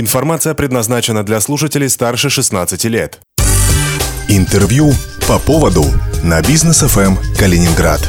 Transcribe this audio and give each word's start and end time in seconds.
Информация 0.00 0.54
предназначена 0.54 1.24
для 1.24 1.40
слушателей 1.40 1.88
старше 1.88 2.30
16 2.30 2.84
лет. 2.84 3.18
Интервью 4.28 4.92
по 5.26 5.40
поводу 5.40 5.84
на 6.22 6.40
бизнес 6.40 6.82
ФМ 6.82 7.16
Калининград. 7.36 8.00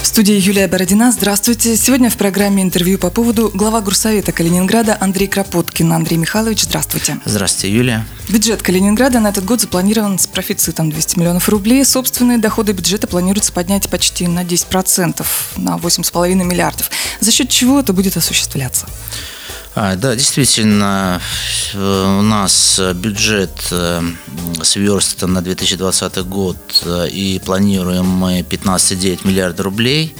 В 0.00 0.06
студии 0.06 0.32
Юлия 0.32 0.66
Бородина. 0.66 1.12
Здравствуйте. 1.12 1.76
Сегодня 1.76 2.08
в 2.08 2.16
программе 2.16 2.62
интервью 2.62 2.96
по 2.98 3.10
поводу 3.10 3.50
глава 3.52 3.82
Горсовета 3.82 4.32
Калининграда 4.32 4.96
Андрей 4.98 5.28
Кропоткин. 5.28 5.92
Андрей 5.92 6.16
Михайлович, 6.16 6.62
здравствуйте. 6.62 7.18
Здравствуйте, 7.26 7.76
Юлия. 7.76 8.06
Бюджет 8.30 8.62
Калининграда 8.62 9.20
на 9.20 9.28
этот 9.28 9.44
год 9.44 9.60
запланирован 9.60 10.18
с 10.18 10.26
профицитом 10.26 10.90
200 10.90 11.18
миллионов 11.18 11.50
рублей. 11.50 11.84
Собственные 11.84 12.38
доходы 12.38 12.72
бюджета 12.72 13.08
планируется 13.08 13.52
поднять 13.52 13.90
почти 13.90 14.26
на 14.26 14.42
10%, 14.42 15.22
на 15.58 15.76
8,5 15.76 16.34
миллиардов. 16.34 16.90
За 17.20 17.30
счет 17.30 17.50
чего 17.50 17.80
это 17.80 17.92
будет 17.92 18.16
осуществляться? 18.16 18.86
А, 19.76 19.96
да, 19.96 20.14
действительно, 20.14 21.20
э, 21.72 22.18
у 22.18 22.22
нас 22.22 22.80
бюджет 22.94 23.50
э, 23.72 24.02
сверстан 24.62 25.32
на 25.32 25.42
2020 25.42 26.18
год 26.18 26.56
э, 26.84 27.08
и 27.08 27.40
планируем 27.40 28.06
мы 28.06 28.42
15,9 28.42 29.26
миллиарда 29.26 29.64
рублей, 29.64 30.14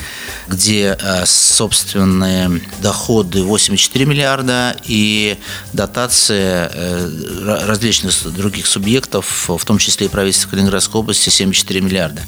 где 0.48 0.98
собственные 1.25 2.62
доходы 2.83 3.42
8,4 3.42 4.05
миллиарда 4.05 4.77
и 4.84 5.38
дотации 5.73 6.69
различных 7.64 8.14
других 8.34 8.66
субъектов, 8.66 9.48
в 9.48 9.64
том 9.64 9.78
числе 9.78 10.06
и 10.06 10.09
правительства 10.09 10.50
Калининградской 10.50 11.00
области, 11.00 11.28
7,4 11.28 11.80
миллиарда. 11.80 12.23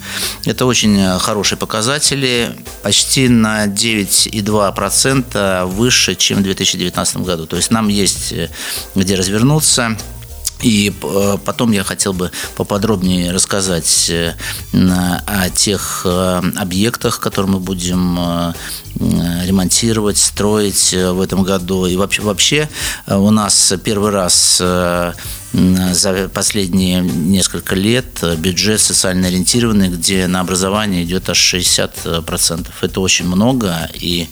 Это 0.45 0.65
очень 0.65 1.19
хорошие 1.19 1.57
показатели, 1.59 2.55
почти 2.83 3.27
на 3.27 3.67
9,2% 3.67 5.65
выше, 5.65 6.15
чем 6.15 6.39
в 6.39 6.43
2019 6.43 7.16
2019 7.23 7.25
году. 7.25 7.45
То 7.45 7.55
есть 7.57 7.71
нам 7.71 7.87
есть 7.87 8.31
э, 8.31 8.49
где 8.95 9.15
развернуться. 9.15 9.97
И 10.61 10.91
э, 11.03 11.37
потом 11.45 11.71
я 11.71 11.83
хотел 11.83 12.13
бы 12.13 12.31
поподробнее 12.55 13.31
рассказать 13.31 14.09
э, 14.09 14.33
о 14.73 15.49
тех 15.49 16.05
объектах, 16.05 17.19
которые 17.19 17.51
мы 17.51 17.59
будем 17.59 18.53
ремонтировать, 18.95 20.17
строить 20.17 20.93
в 20.93 21.21
этом 21.21 21.43
году. 21.43 21.85
И 21.85 21.95
вообще, 21.95 22.21
вообще 22.23 22.69
у 23.05 23.29
нас 23.29 23.73
первый 23.83 24.09
раз 24.09 24.59
за 25.57 26.29
последние 26.29 27.01
несколько 27.01 27.73
лет 27.73 28.23
бюджет 28.37 28.79
социально 28.79 29.27
ориентированный, 29.27 29.89
где 29.89 30.27
на 30.27 30.41
образование 30.41 31.03
идет 31.03 31.29
аж 31.29 31.55
60%. 31.55 32.67
Это 32.81 33.01
очень 33.01 33.25
много, 33.25 33.89
и 33.93 34.27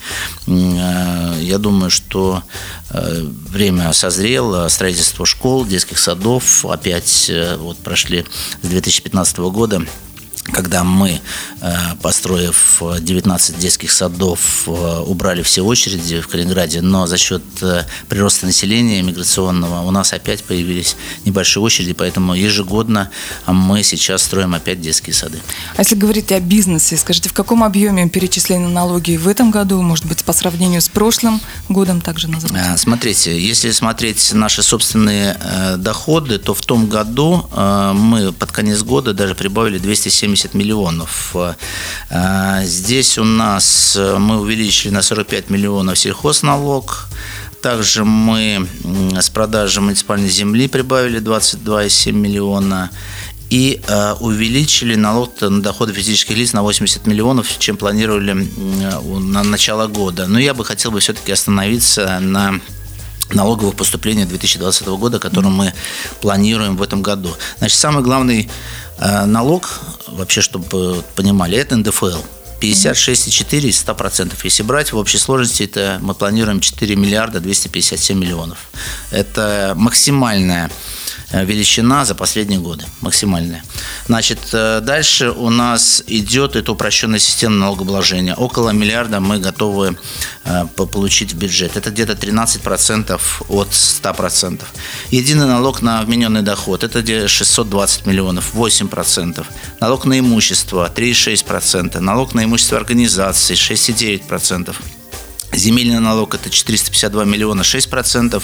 я 0.46 1.58
думаю, 1.58 1.90
что 1.90 2.42
э, 2.90 3.22
время 3.22 3.92
созрело, 3.92 4.68
строительство 4.68 5.26
школ, 5.26 5.66
детских 5.66 5.98
садов 5.98 6.64
опять 6.64 7.26
э, 7.28 7.56
вот 7.56 7.78
прошли 7.78 8.24
с 8.62 8.68
2015 8.68 9.38
года 9.38 9.82
когда 10.52 10.84
мы, 10.84 11.20
э, 11.60 11.74
построив 12.78 13.02
19 13.04 13.58
детских 13.58 13.92
садов, 13.92 14.64
э, 14.66 14.98
убрали 15.06 15.42
все 15.42 15.62
очереди 15.62 16.20
в 16.20 16.28
Калининграде, 16.28 16.80
но 16.82 17.06
за 17.06 17.18
счет 17.18 17.42
э, 17.62 17.84
прироста 18.08 18.46
населения 18.46 19.02
миграционного 19.02 19.86
у 19.86 19.90
нас 19.90 20.12
опять 20.12 20.44
появились 20.44 20.96
небольшие 21.24 21.62
очереди, 21.62 21.92
поэтому 21.92 22.34
ежегодно 22.34 23.10
мы 23.46 23.82
сейчас 23.82 24.22
строим 24.22 24.54
опять 24.54 24.80
детские 24.80 25.14
сады. 25.14 25.38
А 25.76 25.82
если 25.82 25.96
говорить 25.96 26.32
о 26.32 26.40
бизнесе, 26.40 26.96
скажите, 26.96 27.28
в 27.28 27.32
каком 27.32 27.62
объеме 27.62 28.08
перечислены 28.08 28.68
налоги 28.68 29.16
в 29.16 29.28
этом 29.28 29.50
году, 29.50 29.82
может 29.82 30.06
быть, 30.06 30.24
по 30.24 30.32
сравнению 30.32 30.80
с 30.80 30.88
прошлым 30.88 31.40
годом 31.68 32.00
также 32.00 32.28
назовите? 32.28 32.76
Смотрите, 32.76 33.38
если 33.38 33.70
смотреть 33.72 34.32
наши 34.32 34.62
собственные 34.62 35.36
доходы, 35.78 36.38
то 36.38 36.54
в 36.54 36.60
том 36.60 36.86
году 36.86 37.46
мы 37.52 38.32
под 38.32 38.52
конец 38.52 38.82
года 38.82 39.12
даже 39.12 39.34
прибавили 39.34 39.78
270 39.78 40.36
70 40.36 40.54
миллионов. 40.54 41.36
Здесь 42.66 43.16
у 43.16 43.22
нас 43.22 43.94
э, 43.94 44.18
мы 44.18 44.40
увеличили 44.40 44.92
на 44.92 45.00
45 45.00 45.50
миллионов 45.50 45.96
сельхозналог. 45.96 47.06
Также 47.62 48.04
мы 48.04 48.66
с 49.16 49.30
продажи 49.30 49.80
муниципальной 49.80 50.28
земли 50.28 50.66
прибавили 50.66 51.20
22,7 51.20 52.10
миллиона 52.10 52.90
и 53.50 53.80
э, 53.86 54.14
увеличили 54.14 54.96
налог 54.96 55.40
на 55.40 55.62
доходы 55.62 55.92
физических 55.92 56.36
лиц 56.36 56.54
на 56.54 56.62
80 56.62 57.06
миллионов, 57.06 57.56
чем 57.60 57.76
планировали 57.76 58.32
на 58.32 59.44
начало 59.44 59.86
года. 59.86 60.26
Но 60.26 60.40
я 60.40 60.52
бы 60.52 60.64
хотел 60.64 60.90
бы 60.90 60.98
все-таки 60.98 61.30
остановиться 61.30 62.18
на 62.18 62.60
налоговых 63.30 63.76
поступлений 63.76 64.24
2020 64.24 64.88
года, 64.88 65.20
которые 65.20 65.52
мы 65.52 65.72
планируем 66.20 66.76
в 66.76 66.82
этом 66.82 67.00
году. 67.00 67.32
Значит, 67.58 67.78
самый 67.78 68.02
главный 68.02 68.50
э, 68.98 69.24
налог, 69.24 69.68
вообще, 70.08 70.40
чтобы 70.40 71.04
понимали, 71.14 71.56
это 71.56 71.76
НДФЛ. 71.76 72.35
56,4 72.60 73.68
из 73.68 73.84
100%. 73.84 74.34
Если 74.44 74.62
брать 74.62 74.92
в 74.92 74.96
общей 74.96 75.18
сложности, 75.18 75.64
это 75.64 75.98
мы 76.02 76.14
планируем 76.14 76.60
4 76.60 76.96
миллиарда 76.96 77.40
257 77.40 78.18
миллионов. 78.18 78.58
Это 79.10 79.74
максимальная 79.76 80.70
величина 81.32 82.04
за 82.04 82.14
последние 82.14 82.60
годы, 82.60 82.84
максимальная. 83.00 83.64
Значит, 84.06 84.38
э, 84.52 84.80
дальше 84.80 85.30
у 85.30 85.50
нас 85.50 86.02
идет 86.06 86.56
эта 86.56 86.72
упрощенная 86.72 87.18
система 87.18 87.56
налогообложения. 87.56 88.34
Около 88.34 88.70
миллиарда 88.70 89.20
мы 89.20 89.38
готовы 89.38 89.96
э, 90.44 90.66
получить 90.76 91.32
в 91.32 91.36
бюджет. 91.36 91.76
Это 91.76 91.90
где-то 91.90 92.12
13% 92.12 93.20
от 93.48 93.68
100%. 93.68 94.62
Единый 95.10 95.46
налог 95.46 95.82
на 95.82 96.02
вмененный 96.02 96.42
доход– 96.42 96.84
это 96.84 97.02
где 97.02 97.26
620 97.26 98.06
миллионов, 98.06 98.54
8%. 98.54 99.44
Налог 99.80 100.04
на 100.04 100.18
имущество– 100.18 100.90
3,6%. 100.94 101.98
Налог 101.98 102.34
на 102.34 102.44
имущество 102.44 102.78
организации– 102.78 103.54
6,9%. 103.54 104.74
Земельный 105.52 106.00
налог– 106.00 106.34
это 106.36 106.50
452 106.50 107.24
миллиона, 107.24 107.62
6% 107.62 108.42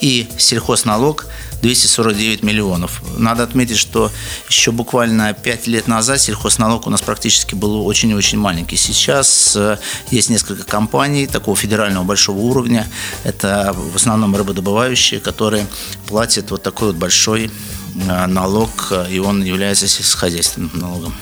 и 0.00 0.28
сельхозналог 0.38 1.26
249 1.62 2.42
миллионов. 2.42 3.02
Надо 3.16 3.42
отметить, 3.42 3.78
что 3.78 4.10
еще 4.48 4.72
буквально 4.72 5.32
5 5.32 5.66
лет 5.66 5.88
назад 5.88 6.20
сельхозналог 6.20 6.86
у 6.86 6.90
нас 6.90 7.00
практически 7.00 7.54
был 7.54 7.86
очень-очень 7.86 8.38
маленький. 8.38 8.76
Сейчас 8.76 9.56
э, 9.56 9.78
есть 10.10 10.30
несколько 10.30 10.64
компаний 10.64 11.26
такого 11.26 11.56
федерального 11.56 12.04
большого 12.04 12.38
уровня. 12.38 12.86
Это 13.24 13.74
в 13.74 13.96
основном 13.96 14.36
рыбодобывающие, 14.36 15.20
которые 15.20 15.66
платят 16.06 16.50
вот 16.50 16.62
такой 16.62 16.88
вот 16.88 16.96
большой 16.96 17.50
э, 17.94 18.26
налог, 18.26 18.92
и 19.10 19.18
он 19.18 19.42
является 19.42 19.88
сельскохозяйственным 19.88 20.70
налогом. 20.74 21.14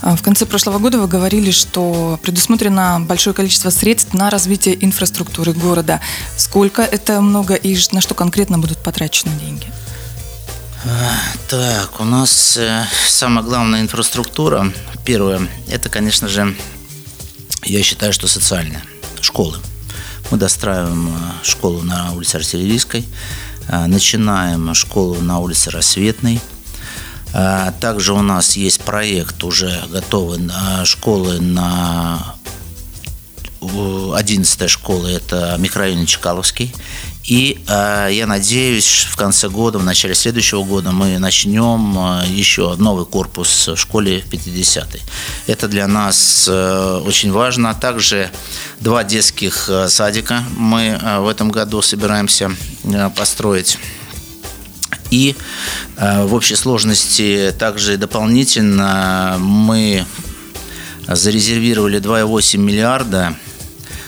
А, 0.00 0.16
в 0.16 0.22
конце 0.22 0.46
прошлого 0.46 0.78
года 0.78 0.98
вы 0.98 1.08
говорили, 1.08 1.50
что 1.50 2.18
предусмотрено 2.22 3.00
большое 3.00 3.34
количество 3.34 3.70
средств 3.70 4.14
на 4.14 4.30
развитие 4.30 4.82
инфраструктуры 4.84 5.52
города. 5.52 6.00
Сколько 6.36 6.82
это 6.82 7.20
много 7.20 7.54
и 7.54 7.76
на 7.92 8.00
что 8.00 8.14
конкретно 8.14 8.58
будут 8.58 8.78
потрачены 8.78 9.32
деньги? 9.40 9.66
А, 10.84 11.10
так, 11.48 12.00
у 12.00 12.04
нас 12.04 12.56
э, 12.56 12.84
самая 13.08 13.44
главная 13.44 13.80
инфраструктура, 13.80 14.72
первое, 15.04 15.48
это, 15.68 15.88
конечно 15.88 16.28
же, 16.28 16.56
я 17.64 17.82
считаю, 17.82 18.12
что 18.12 18.28
социальная, 18.28 18.82
школы. 19.20 19.58
Мы 20.30 20.38
достраиваем 20.38 21.08
э, 21.08 21.44
школу 21.44 21.82
на 21.82 22.12
улице 22.12 22.36
Артиллерийской, 22.36 23.04
э, 23.68 23.86
начинаем 23.86 24.72
школу 24.74 25.20
на 25.20 25.40
улице 25.40 25.70
Рассветной– 25.70 26.40
а, 26.50 26.57
также 27.80 28.12
у 28.12 28.22
нас 28.22 28.56
есть 28.56 28.80
проект 28.80 29.44
уже 29.44 29.82
готовый 29.90 30.40
школы 30.84 31.40
на 31.40 32.34
11 33.60 34.70
школа 34.70 35.08
это 35.08 35.56
микрорайон 35.58 36.06
Чекаловский. 36.06 36.72
И 37.24 37.62
э, 37.68 38.08
я 38.12 38.26
надеюсь, 38.26 39.06
в 39.10 39.16
конце 39.16 39.50
года, 39.50 39.78
в 39.78 39.84
начале 39.84 40.14
следующего 40.14 40.64
года 40.64 40.92
мы 40.92 41.18
начнем 41.18 41.98
э, 41.98 42.26
еще 42.26 42.74
новый 42.76 43.04
корпус 43.04 43.68
в 43.68 43.76
школе 43.76 44.22
в 44.22 44.32
50-й. 44.32 45.02
Это 45.46 45.68
для 45.68 45.86
нас 45.86 46.46
э, 46.48 47.02
очень 47.04 47.30
важно. 47.30 47.74
Также 47.74 48.30
два 48.80 49.04
детских 49.04 49.68
э, 49.68 49.88
садика 49.88 50.42
мы 50.56 50.98
э, 51.00 51.18
в 51.18 51.28
этом 51.28 51.50
году 51.50 51.82
собираемся 51.82 52.50
э, 52.84 53.10
построить. 53.14 53.78
И 55.10 55.36
э, 55.96 56.24
в 56.24 56.34
общей 56.34 56.56
сложности 56.56 57.54
также 57.58 57.96
дополнительно 57.96 59.36
мы 59.38 60.04
зарезервировали 61.06 62.00
2,8 62.00 62.58
миллиарда 62.58 63.34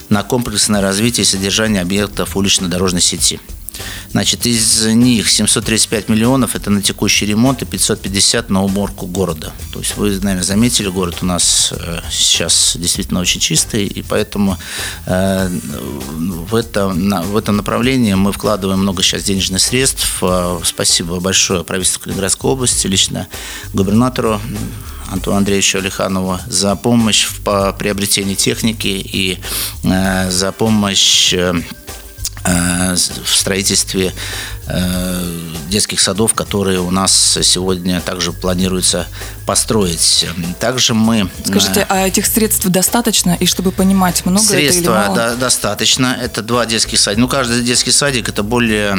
на 0.08 0.22
комплексное 0.22 0.80
развитие 0.82 1.22
и 1.22 1.26
содержание 1.26 1.82
объектов 1.82 2.36
улично-дорожной 2.36 3.00
сети. 3.00 3.40
Значит, 4.12 4.44
из 4.44 4.86
них 4.86 5.30
735 5.30 6.08
миллионов– 6.08 6.54
это 6.56 6.70
на 6.70 6.82
текущий 6.82 7.26
ремонт 7.26 7.62
и 7.62 7.64
550 7.64 8.50
на 8.50 8.64
уборку 8.64 9.06
города. 9.06 9.52
То 9.72 9.78
есть 9.78 9.96
вы, 9.96 10.10
наверное, 10.10 10.42
заметили, 10.42 10.88
город 10.88 11.18
у 11.22 11.26
нас 11.26 11.72
э, 11.72 12.00
сейчас 12.10 12.76
действительно 12.76 13.20
очень 13.20 13.40
чистый, 13.40 13.86
и 13.86 14.02
поэтому 14.02 14.58
э, 15.06 15.48
в, 15.48 16.56
это, 16.56 16.88
в 16.88 17.36
этом 17.36 17.56
направлении 17.56 18.14
мы 18.14 18.32
вкладываем 18.32 18.80
много 18.80 19.02
сейчас 19.02 19.22
денежных 19.22 19.62
средств. 19.62 20.18
Э, 20.22 20.58
спасибо 20.64 21.20
большое 21.20 21.62
правительству 21.62 22.02
Калининградской 22.02 22.50
области, 22.50 22.88
лично 22.88 23.28
губернатору 23.72 24.40
Антону 25.08 25.36
Андреевичу 25.36 25.78
Алиханову 25.78 26.38
за 26.46 26.74
помощь 26.74 27.26
в 27.26 27.76
приобретении 27.78 28.34
техники 28.34 28.88
и 28.88 29.38
за 29.82 30.52
помощь 30.52 31.34
Э, 31.40 31.54
в 32.44 33.34
строительстве 33.34 34.12
э, 34.66 35.22
детских 35.68 36.00
садов, 36.00 36.34
которые 36.34 36.80
у 36.80 36.90
нас 36.90 37.38
сегодня 37.42 38.00
также 38.00 38.32
планируется 38.32 39.06
построить. 39.46 40.26
Также 40.58 40.94
мы... 40.94 41.28
Скажите, 41.44 41.80
э, 41.80 41.86
а 41.88 42.06
этих 42.06 42.26
средств 42.26 42.66
достаточно? 42.66 43.36
И 43.38 43.46
чтобы 43.46 43.72
понимать, 43.72 44.24
много 44.24 44.44
Средства 44.44 44.80
это 44.80 44.90
или 44.90 45.08
мало? 45.08 45.16
Да, 45.16 45.34
достаточно. 45.34 46.16
Это 46.20 46.42
два 46.42 46.66
детских 46.66 46.98
садика. 46.98 47.20
Ну, 47.20 47.28
каждый 47.28 47.62
детский 47.62 47.92
садик– 47.92 48.28
это 48.30 48.42
более 48.42 48.96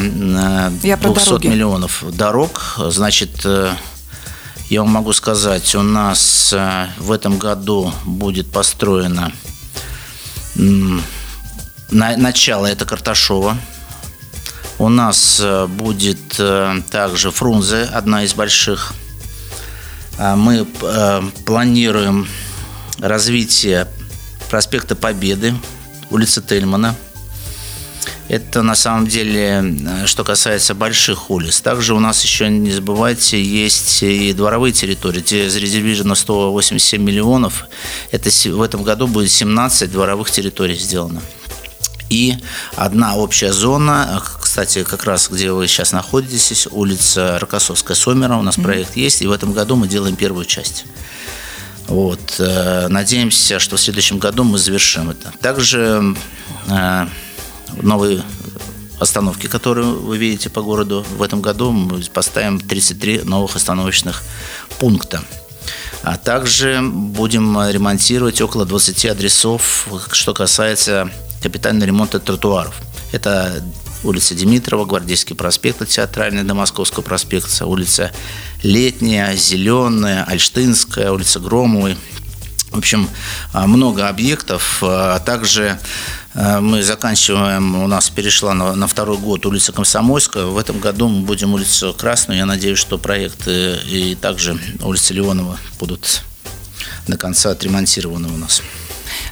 Я 0.84 0.98
200 0.98 1.48
миллионов 1.48 2.04
дорог. 2.14 2.76
Значит, 2.90 3.46
я 4.70 4.82
вам 4.82 4.90
могу 4.90 5.14
сказать, 5.14 5.74
у 5.76 5.82
нас 5.82 6.54
в 6.98 7.12
этом 7.12 7.38
году 7.40 7.92
будет 8.06 8.52
построено 8.52 9.32
на, 11.92 12.18
начало 12.18 12.66
это 12.66 12.86
Карташова. 12.86 13.58
У 14.80 14.90
нас 14.90 15.40
э, 15.40 15.68
будет 15.68 16.40
э, 16.40 16.82
также 16.90 17.30
Фрунзе, 17.30 17.84
одна 17.84 18.24
из 18.24 18.34
больших. 18.34 18.94
А 20.18 20.36
мы 20.36 20.66
э, 20.82 21.22
планируем 21.46 22.28
развитие 22.98 23.88
проспекта 24.50 24.96
Победы, 24.96 25.54
улицы 26.10 26.42
Тельмана. 26.42 26.96
Это 28.28 28.62
на 28.62 28.76
самом 28.76 29.08
деле, 29.08 29.76
что 30.06 30.24
касается 30.24 30.74
больших 30.74 31.30
улиц. 31.30 31.60
Также 31.60 31.94
у 31.94 32.00
нас 32.00 32.24
еще, 32.24 32.48
не 32.50 32.72
забывайте, 32.72 33.44
есть 33.44 34.02
и 34.04 34.32
дворовые 34.32 34.72
территории, 34.72 35.20
где 35.20 35.50
зарезервировано 35.50 36.16
187 36.16 37.04
миллионов. 37.04 37.66
Это 38.12 38.30
в 38.30 38.62
этом 38.62 38.84
году 38.84 39.08
будет 39.08 39.32
17 39.32 39.92
дворовых 39.92 40.32
территорий 40.32 40.76
сделано 40.76 41.22
и 42.12 42.36
одна 42.76 43.16
общая 43.16 43.54
зона, 43.54 44.22
кстати, 44.42 44.84
как 44.84 45.06
раз 45.06 45.30
где 45.30 45.52
вы 45.54 45.68
сейчас 45.68 45.94
находитесь, 45.94 46.68
улица 46.70 47.40
Рокоссовская, 47.40 47.96
Сомера, 47.96 48.36
у 48.36 48.42
нас 48.42 48.58
mm-hmm. 48.58 48.64
проект 48.64 48.98
есть, 48.98 49.22
и 49.22 49.28
в 49.28 49.32
этом 49.32 49.54
году 49.54 49.78
мы 49.78 49.88
делаем 49.88 50.18
первую 50.18 50.44
часть. 50.44 50.84
Вот. 51.88 52.36
Э, 52.40 52.90
надеемся, 52.90 53.60
что 53.60 53.78
в 53.78 53.80
следующем 53.80 54.20
году 54.20 54.44
мы 54.44 54.58
завершим 54.58 55.10
это. 55.10 55.32
Также 55.40 56.16
э, 56.68 57.08
новые 57.82 58.24
остановки, 59.00 59.48
которые 59.48 59.88
вы 59.88 60.18
видите 60.18 60.50
по 60.50 60.62
городу, 60.62 61.06
в 61.18 61.24
этом 61.24 61.42
году 61.42 61.72
мы 61.72 62.02
поставим 62.14 62.60
33 62.60 63.22
новых 63.24 63.56
остановочных 63.56 64.22
пункта. 64.80 65.22
А 66.04 66.18
также 66.18 66.82
будем 66.82 67.58
ремонтировать 67.70 68.42
около 68.42 68.66
20 68.66 69.06
адресов, 69.06 69.88
что 70.12 70.34
касается 70.34 71.10
капитального 71.42 71.86
ремонта 71.86 72.20
тротуаров. 72.20 72.76
Это 73.12 73.64
улица 74.04 74.36
Димитрова, 74.36 74.86
Гвардейский 74.86 75.36
проспект, 75.36 75.88
Театральный 75.88 76.44
до 76.44 76.54
Московского 76.54 77.04
проспекта, 77.04 77.66
улица 77.66 78.12
Летняя, 78.64 79.36
Зеленая, 79.36 80.24
Альштинская, 80.24 81.12
улица 81.12 81.40
Громовой. 81.40 81.98
В 82.72 82.78
общем, 82.78 83.10
а, 83.52 83.68
много 83.68 84.08
объектов. 84.08 84.80
А 84.82 85.20
также 85.20 85.78
а, 86.34 86.62
мы 86.62 86.84
заканчиваем, 86.84 87.84
у 87.84 87.88
нас 87.88 88.10
перешла 88.10 88.54
на, 88.54 88.76
на 88.76 88.88
второй 88.88 89.18
год 89.18 89.46
улица 89.46 89.74
Комсомольская. 89.74 90.46
В 90.46 90.58
этом 90.58 90.80
году 90.80 91.10
мы 91.10 91.26
будем 91.26 91.54
улицу 91.54 91.94
Красную. 91.98 92.40
Я 92.40 92.46
надеюсь, 92.46 92.80
что 92.80 92.98
проекты 92.98 93.78
и 93.88 94.16
также 94.16 94.58
улица 94.82 95.14
Леонова 95.14 95.58
будут 95.80 96.24
до 97.08 97.18
конца 97.18 97.52
отремонтированы 97.52 98.30
у 98.30 98.38
нас. 98.38 98.62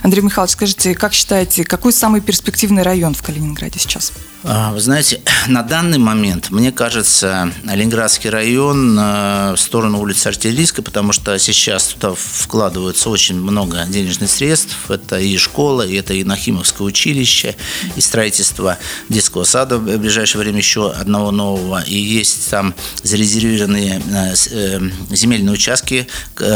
Андрей 0.02 0.22
Михайлович, 0.22 0.54
скажите, 0.54 0.96
как 0.96 1.14
считаете, 1.14 1.64
какой 1.64 1.92
самый 1.92 2.22
перспективный 2.22 2.84
район 2.84 3.14
в 3.14 3.22
Калининграде 3.22 3.80
сейчас? 3.80 4.14
А, 4.44 4.72
вы 4.72 4.80
знаете, 4.80 5.22
на 5.48 5.64
данный 5.64 5.98
момент, 5.98 6.50
мне 6.50 6.72
кажется, 6.72 7.52
Ленинградский 7.66 8.30
район 8.30 8.98
э, 8.98 9.54
в 9.56 9.58
сторону 9.58 10.00
улицы 10.00 10.28
Артиллерийской, 10.28 10.84
потому 10.84 11.12
что 11.12 11.38
сейчас 11.38 11.88
туда 11.88 12.14
вкладывается 12.16 13.10
очень 13.10 13.36
много 13.36 13.86
денежных 13.90 14.30
средств. 14.30 14.90
Это 14.90 15.20
и 15.20 15.38
школа, 15.38 15.86
и 15.86 15.96
это 15.96 16.14
и 16.14 16.24
Нахимовское 16.24 16.88
училище, 16.88 17.56
и 17.98 18.02
строительство 18.02 18.78
детского 19.10 19.44
сада 19.44 19.78
в 19.78 19.98
ближайшее 19.98 20.40
время 20.40 20.60
еще 20.60 20.92
одного 20.92 21.32
нового. 21.32 21.82
И 21.82 21.98
есть 21.98 22.50
там 22.50 22.74
зарезервированные 23.04 24.02
э, 24.10 24.34
э, 24.52 24.80
земельные 25.12 25.54
участки 25.54 26.08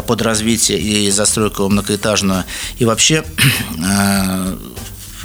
под 0.07 0.21
развитие 0.21 0.79
и 0.79 1.11
застройку 1.11 1.67
многоэтажную. 1.67 2.45
И 2.77 2.85
вообще 2.85 3.25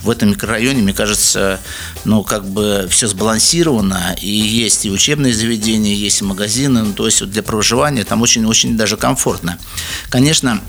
в 0.03 0.11
этом 0.11 0.31
микрорайоне, 0.31 0.83
мне 0.83 0.95
кажется, 0.95 1.61
ну, 2.05 2.23
как 2.23 2.47
бы 2.47 2.87
все 2.91 3.09
сбалансировано, 3.09 4.17
и 4.21 4.31
есть 4.31 4.87
и 4.87 4.91
учебные 4.91 5.35
заведения, 5.35 5.95
есть 5.95 6.21
и 6.21 6.25
магазины, 6.25 6.83
ну, 6.83 6.93
то 6.93 7.07
есть 7.07 7.21
вот 7.21 7.31
для 7.31 7.43
проживания 7.43 8.05
там 8.05 8.23
очень-очень 8.23 8.77
даже 8.77 8.97
комфортно. 8.97 9.59
Конечно, 10.09 10.61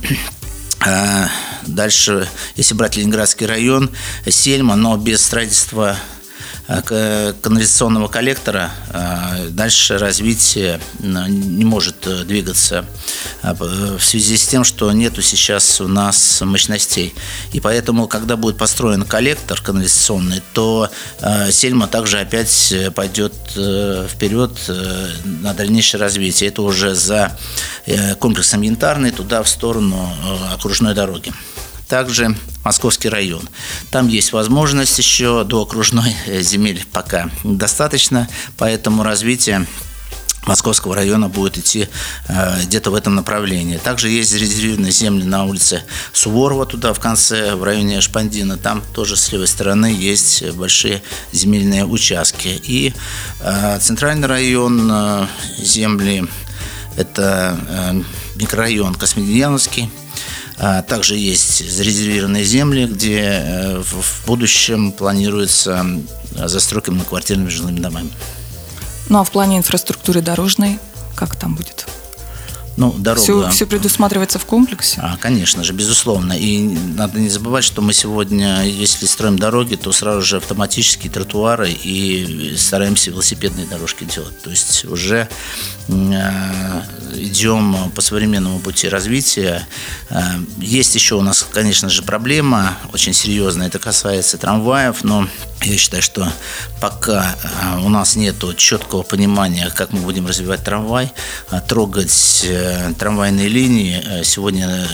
э, 0.86 1.28
Дальше, 1.68 2.28
если 2.56 2.74
брать 2.74 2.96
Ленинградский 2.96 3.46
район, 3.46 3.92
Сельма, 4.28 4.76
но 4.76 4.98
без 4.98 5.24
строительства 5.24 5.98
канализационного 6.70 8.08
коллектора 8.10 8.72
э, 8.94 9.48
дальше 9.50 9.98
развитие 9.98 10.80
не 11.00 11.66
может 11.66 12.06
э, 12.06 12.24
двигаться 12.24 12.86
в 13.42 14.00
связи 14.00 14.38
с 14.38 14.48
тем, 14.48 14.64
что 14.64 14.92
нету 14.92 15.22
сейчас 15.22 15.82
у 15.82 15.88
нас 15.88 16.42
мощностей. 16.42 17.16
И 17.54 17.60
поэтому, 17.60 18.08
когда 18.08 18.38
будет 18.38 18.58
построен 18.58 19.04
коллектор 19.04 19.60
канализационный, 19.62 20.42
то 20.54 20.90
Сельма 21.52 21.88
также 21.88 22.20
опять 22.20 22.74
пойдет 22.96 23.34
вперед 23.54 24.52
на 25.24 25.54
дальнейшее 25.54 26.02
развитие. 26.02 26.50
Это 26.50 26.62
уже 26.62 26.96
за 26.96 27.38
комплексом 28.20 28.62
янтарный 28.62 29.12
туда 29.12 29.42
в 29.42 29.50
сторону 29.50 30.10
окружной 30.54 30.94
дороги 30.94 31.34
также 31.90 32.36
Московский 32.64 33.10
район. 33.10 33.50
Там 33.92 34.08
есть 34.08 34.32
возможность 34.32 34.98
еще 34.98 35.44
до 35.44 35.64
окружной 35.64 36.16
э, 36.28 36.42
земель 36.42 36.86
пока 36.92 37.30
достаточно, 37.44 38.30
поэтому 38.58 39.04
развитие 39.04 39.66
Московского 40.46 40.96
района 40.96 41.30
будет 41.30 41.58
идти 41.58 41.90
э, 42.28 42.62
где-то 42.64 42.92
в 42.92 42.96
этом 42.96 43.16
направлении. 43.16 43.78
Также 43.78 44.10
есть 44.10 44.30
зарезервированные 44.30 44.92
земли 44.92 45.24
на 45.24 45.46
улице 45.46 45.84
Суворова, 46.14 46.66
туда 46.66 46.94
в 46.94 47.00
конце, 47.00 47.56
в 47.56 47.64
районе 47.64 48.02
Шпандина. 48.02 48.58
Там 48.58 48.84
тоже 48.94 49.18
с 49.18 49.32
левой 49.32 49.48
стороны 49.48 49.88
есть 49.88 50.44
большие 50.52 51.02
земельные 51.34 51.86
участки. 51.86 52.48
И 52.64 52.94
э, 53.42 53.80
центральный 53.82 54.28
район 54.28 54.90
э, 54.92 55.28
земли– 55.58 56.28
это 56.98 57.58
э, 57.68 58.02
микрорайон 58.36 58.96
Космодемьяновский, 58.96 59.90
также 60.88 61.16
есть 61.16 61.70
зарезервированные 61.70 62.44
земли, 62.44 62.86
где 62.86 63.20
э, 63.22 63.80
в 63.82 64.26
будущем 64.28 64.92
планируется 64.92 65.86
застройка 66.36 66.92
многоквартирными 66.92 67.50
жилыми 67.50 67.80
домами. 67.80 68.10
Ну 69.08 69.20
а 69.20 69.24
в 69.24 69.32
плане 69.32 69.58
инфраструктуры 69.58 70.22
дорожной, 70.22 70.80
как 71.16 71.36
там 71.36 71.56
будет? 71.56 71.88
Ну, 72.80 72.94
дорога... 72.98 73.22
Все, 73.22 73.50
все 73.50 73.66
предусматривается 73.66 74.40
в 74.40 74.46
комплексе? 74.46 75.02
А, 75.04 75.18
конечно 75.18 75.66
же, 75.66 75.74
безусловно. 75.74 76.32
И 76.32 76.62
надо 76.96 77.20
не 77.20 77.28
забывать, 77.28 77.66
что 77.66 77.82
мы 77.82 77.92
сегодня, 77.92 78.64
если 78.64 79.06
строим 79.06 79.38
дороги, 79.38 79.76
то 79.76 79.92
сразу 79.92 80.22
же 80.22 80.38
автоматические 80.38 81.12
тротуары 81.12 81.72
и 81.72 82.56
стараемся 82.58 83.12
велосипедные 83.12 83.66
дорожки 83.68 84.06
делать. 84.06 84.42
То 84.42 84.50
есть 84.50 84.86
уже 84.86 85.28
э, 85.90 86.82
идем 87.16 87.92
по 87.94 88.00
современному 88.00 88.60
пути 88.60 88.88
развития. 88.88 89.68
Э, 90.10 90.22
есть 90.60 90.96
еще 90.96 91.16
у 91.16 91.22
нас, 91.22 91.46
конечно 91.52 91.90
же, 91.90 92.02
проблема 92.02 92.78
очень 92.94 93.12
серьезная. 93.12 93.68
Это 93.68 93.80
касается 93.80 94.38
трамваев, 94.38 95.04
но 95.04 95.28
я 95.62 95.78
считаю, 95.78 96.02
что 96.02 96.32
пока 96.80 97.36
э, 97.44 97.80
у 97.82 97.90
нас 97.90 98.16
нет 98.16 98.36
четкого 98.58 99.04
понимания, 99.04 99.70
как 99.76 99.92
мы 99.92 100.00
будем 100.00 100.26
развивать 100.26 100.64
трамвай, 100.64 101.12
трогать 101.68 102.46
трамвайные 102.98 103.48
линии 103.48 104.02
э, 104.04 104.24
сегодня 104.24 104.88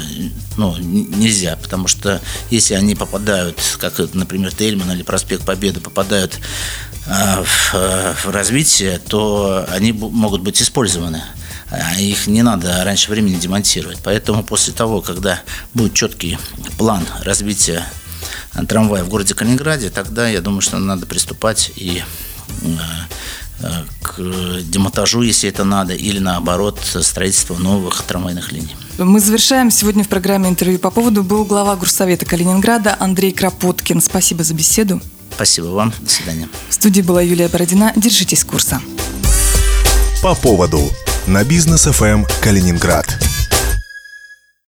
ну, 0.58 0.76
нельзя, 0.78 1.58
потому 1.62 1.88
что 1.88 2.22
если 2.50 2.74
они 2.74 2.96
попадают, 2.96 3.60
как, 3.80 4.00
например, 4.14 4.54
Тельман 4.54 4.92
или 4.92 5.04
проспект 5.04 5.46
Победы, 5.46 5.80
попадают 5.80 6.40
в 7.06 8.32
развитие, 8.32 8.98
то 8.98 9.68
они 9.70 9.92
могут 9.92 10.42
быть 10.42 10.60
использованы. 10.60 11.22
А 11.70 12.00
их 12.00 12.28
не 12.28 12.42
надо 12.42 12.84
раньше 12.84 13.12
времени 13.12 13.36
демонтировать. 13.36 14.00
Поэтому 14.04 14.44
после 14.44 14.74
того, 14.74 15.02
когда 15.02 15.42
будет 15.74 15.94
четкий 15.94 16.38
план 16.78 17.06
развития 17.24 17.86
трамвая 18.68 19.04
в 19.04 19.10
городе 19.10 19.34
Калининграде, 19.34 19.90
тогда 19.90 20.28
я 20.28 20.42
думаю, 20.42 20.62
что 20.62 20.78
надо 20.80 21.06
приступать 21.06 21.72
и 21.76 22.04
к 24.02 24.20
демонтажу, 24.64 25.22
если 25.22 25.50
это 25.50 25.64
надо, 25.64 25.94
или 25.94 26.20
наоборот, 26.20 26.80
строительство 27.02 27.56
новых 27.56 28.04
трамвайных 28.04 28.52
линий. 28.52 28.76
Мы 28.98 29.20
завершаем. 29.20 29.72
Сегодня 29.72 30.04
в 30.04 30.10
программе 30.10 30.50
интервью 30.50 30.78
по 30.80 30.92
поводу 30.92 31.24
был 31.24 31.46
глава 31.46 31.76
Горсовета 31.76 32.26
Калининграда 32.26 32.96
Андрей 33.00 33.32
Кропоткин. 33.32 34.02
Спасибо 34.02 34.44
за 34.44 34.54
беседу. 34.54 35.02
Спасибо 35.34 35.68
вам. 35.68 35.94
До 36.00 36.10
свидания. 36.10 36.50
В 36.70 36.74
студии 36.74 37.02
была 37.02 37.22
Юлия 37.22 37.48
Бородина. 37.48 37.94
Держитесь 37.96 38.44
курса. 38.44 38.82
По 40.22 40.36
поводу 40.36 40.92
на 41.28 41.44
бизнес 41.44 41.84
ФМ 41.84 42.26
Калининград. 42.42 43.18